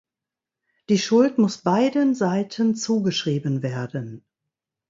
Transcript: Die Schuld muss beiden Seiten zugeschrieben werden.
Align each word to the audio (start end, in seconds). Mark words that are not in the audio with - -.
Die 0.89 0.97
Schuld 0.97 1.37
muss 1.37 1.59
beiden 1.59 2.15
Seiten 2.15 2.73
zugeschrieben 2.73 3.61
werden. 3.61 4.25